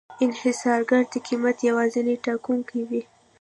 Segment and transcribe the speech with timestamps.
[0.25, 3.01] انحصارګر د قیمت یوازینی ټاکونکی وي.